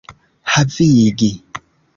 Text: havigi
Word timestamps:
havigi 0.55 1.31